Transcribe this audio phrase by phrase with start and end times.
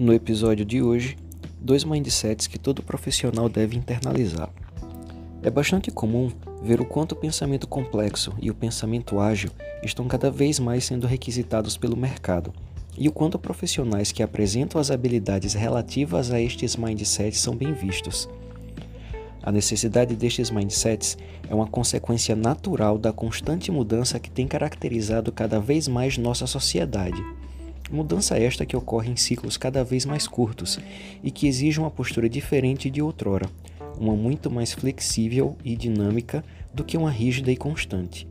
[0.00, 1.14] No episódio de hoje,
[1.60, 4.48] dois mindsets que todo profissional deve internalizar.
[5.42, 6.32] É bastante comum
[6.62, 9.50] ver o quanto o pensamento complexo e o pensamento ágil
[9.82, 12.50] estão cada vez mais sendo requisitados pelo mercado,
[12.96, 18.26] e o quanto profissionais que apresentam as habilidades relativas a estes mindsets são bem vistos.
[19.42, 25.60] A necessidade destes mindsets é uma consequência natural da constante mudança que tem caracterizado cada
[25.60, 27.22] vez mais nossa sociedade.
[27.90, 30.78] Mudança esta que ocorre em ciclos cada vez mais curtos
[31.24, 33.50] e que exige uma postura diferente de outrora,
[33.98, 38.28] uma muito mais flexível e dinâmica do que uma rígida e constante.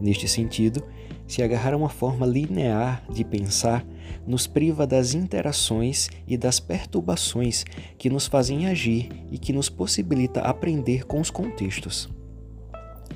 [0.00, 0.82] Neste sentido,
[1.26, 3.86] se agarrar a uma forma linear de pensar
[4.26, 7.64] nos priva das interações e das perturbações
[7.96, 12.08] que nos fazem agir e que nos possibilita aprender com os contextos.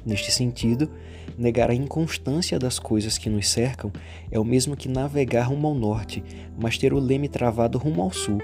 [0.04, 0.90] Neste sentido,
[1.38, 3.90] negar a inconstância das coisas que nos cercam
[4.30, 6.22] é o mesmo que navegar rumo ao norte,
[6.58, 8.38] mas ter o leme travado rumo ao sul.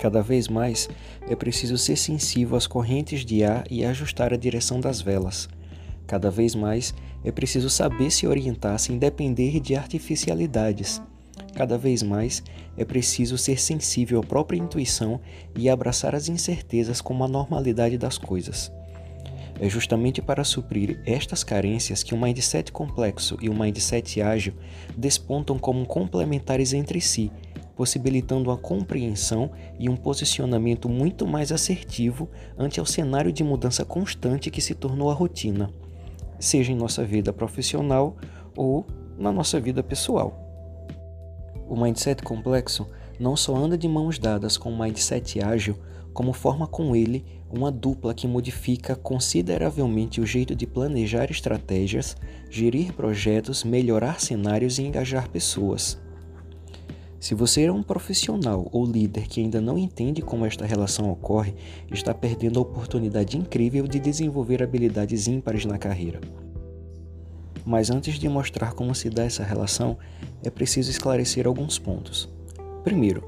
[0.00, 0.88] Cada vez mais
[1.28, 5.48] é preciso ser sensível às correntes de ar e ajustar a direção das velas.
[6.06, 11.00] Cada vez mais é preciso saber se orientar sem depender de artificialidades.
[11.54, 12.42] Cada vez mais
[12.76, 15.20] é preciso ser sensível à própria intuição
[15.56, 18.72] e abraçar as incertezas como a normalidade das coisas.
[19.62, 24.54] É justamente para suprir estas carências que o mindset complexo e o mindset ágil
[24.96, 27.30] despontam como complementares entre si,
[27.76, 34.50] possibilitando a compreensão e um posicionamento muito mais assertivo ante o cenário de mudança constante
[34.50, 35.70] que se tornou a rotina
[36.42, 38.16] seja em nossa vida profissional
[38.56, 38.84] ou
[39.16, 40.36] na nossa vida pessoal.
[41.68, 42.86] O mindset complexo
[43.18, 45.78] não só anda de mãos dadas com o mindset ágil,
[46.12, 52.16] como forma com ele uma dupla que modifica consideravelmente o jeito de planejar estratégias,
[52.50, 56.00] gerir projetos, melhorar cenários e engajar pessoas.
[57.20, 61.54] Se você é um profissional ou líder que ainda não entende como esta relação ocorre,
[61.92, 66.20] está perdendo a oportunidade incrível de desenvolver habilidades ímpares na carreira.
[67.64, 69.96] Mas antes de mostrar como se dá essa relação,
[70.42, 72.28] é preciso esclarecer alguns pontos.
[72.82, 73.22] Primeiro,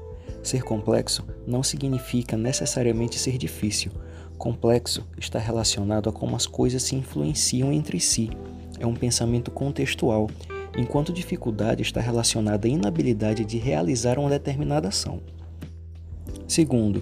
[0.47, 3.91] ser complexo não significa necessariamente ser difícil.
[4.37, 8.29] Complexo está relacionado a como as coisas se influenciam entre si.
[8.79, 10.29] É um pensamento contextual
[10.77, 15.21] enquanto dificuldade está relacionada à inabilidade de realizar uma determinada ação.
[16.47, 17.01] Segundo,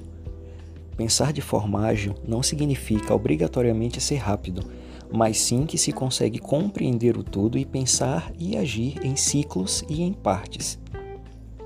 [0.96, 4.64] pensar de forma ágil não significa obrigatoriamente ser rápido,
[5.12, 10.02] mas sim que se consegue compreender o todo e pensar e agir em ciclos e
[10.02, 10.80] em partes.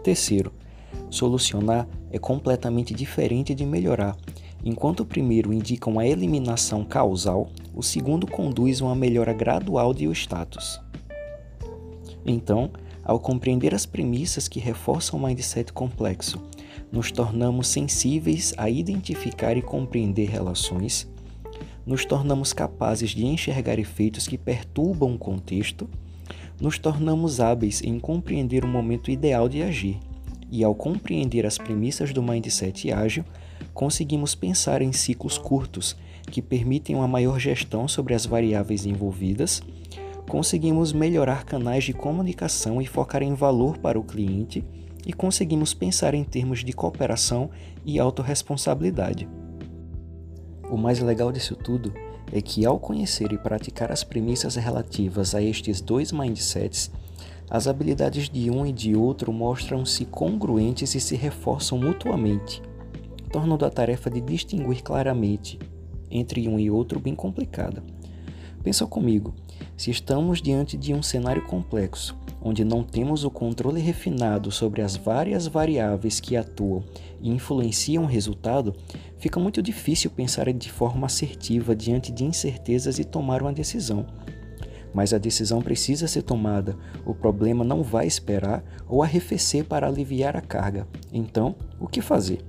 [0.03, 0.51] Terceiro,
[1.09, 4.15] solucionar é completamente diferente de melhorar.
[4.63, 10.07] Enquanto o primeiro indica uma eliminação causal, o segundo conduz a uma melhora gradual de
[10.07, 10.81] o status.
[12.25, 12.71] Então,
[13.03, 16.41] ao compreender as premissas que reforçam o mindset complexo,
[16.91, 21.07] nos tornamos sensíveis a identificar e compreender relações,
[21.85, 25.89] nos tornamos capazes de enxergar efeitos que perturbam o contexto,
[26.59, 29.97] nos tornamos hábeis em compreender o momento ideal de agir,
[30.51, 33.23] e ao compreender as premissas do mindset ágil,
[33.73, 35.95] conseguimos pensar em ciclos curtos
[36.29, 39.61] que permitem uma maior gestão sobre as variáveis envolvidas
[40.27, 44.63] conseguimos melhorar canais de comunicação e focar em valor para o cliente
[45.05, 47.49] e conseguimos pensar em termos de cooperação
[47.85, 49.27] e autorresponsabilidade.
[50.69, 51.93] O mais legal disso tudo
[52.31, 56.91] é que, ao conhecer e praticar as premissas relativas a estes dois mindsets,
[57.49, 62.61] as habilidades de um e de outro mostram-se congruentes e se reforçam mutuamente,
[63.31, 65.57] tornando a tarefa de distinguir claramente
[66.11, 67.83] entre um e outro bem complicada.
[68.63, 69.33] Pensa comigo,
[69.77, 74.95] se estamos diante de um cenário complexo, onde não temos o controle refinado sobre as
[74.95, 76.83] várias variáveis que atuam
[77.21, 78.75] e influenciam o resultado,
[79.17, 84.05] fica muito difícil pensar de forma assertiva diante de incertezas e tomar uma decisão.
[84.97, 90.35] Mas a decisão precisa ser tomada, o problema não vai esperar ou arrefecer para aliviar
[90.35, 90.87] a carga.
[91.13, 92.43] Então, o que fazer?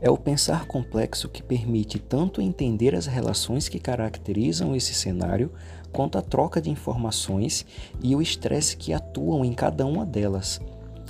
[0.00, 5.52] É o pensar complexo que permite tanto entender as relações que caracterizam esse cenário,
[5.92, 7.66] quanto a troca de informações
[8.02, 10.62] e o estresse que atuam em cada uma delas.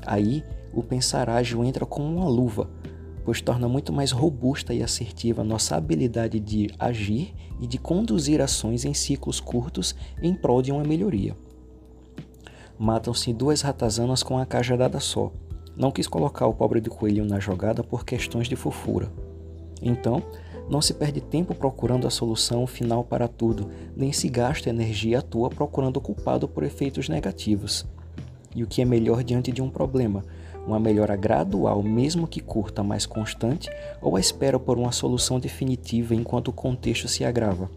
[0.04, 0.42] Aí,
[0.72, 2.68] o pensar ágil entra como uma luva,
[3.24, 8.84] pois torna muito mais robusta e assertiva nossa habilidade de agir e de conduzir ações
[8.84, 11.36] em ciclos curtos em prol de uma melhoria.
[12.78, 15.32] Matam-se duas ratazanas com a cajadada só
[15.76, 19.10] não quis colocar o pobre do coelho na jogada por questões de fofura.
[19.82, 20.22] Então,
[20.68, 25.22] não se perde tempo procurando a solução final para tudo, nem se gasta energia à
[25.22, 27.84] toa procurando o culpado por efeitos negativos.
[28.54, 30.24] E o que é melhor diante de um problema?
[30.66, 33.70] Uma melhora gradual, mesmo que curta, mas constante,
[34.00, 37.70] ou a espera por uma solução definitiva enquanto o contexto se agrava?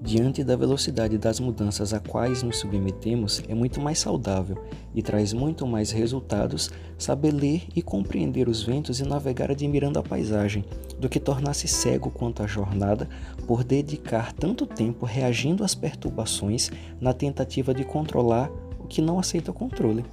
[0.00, 4.56] Diante da velocidade das mudanças a quais nos submetemos, é muito mais saudável
[4.94, 10.02] e traz muito mais resultados saber ler e compreender os ventos e navegar admirando a
[10.02, 10.64] paisagem,
[11.00, 13.08] do que tornar-se cego quanto à jornada
[13.44, 18.48] por dedicar tanto tempo reagindo às perturbações na tentativa de controlar
[18.78, 20.04] o que não aceita controle.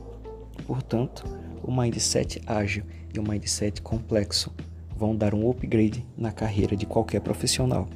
[0.66, 1.24] Portanto,
[1.63, 4.54] o mindset ágil e o mindset complexo
[4.96, 7.88] vão dar um upgrade na carreira de qualquer profissional.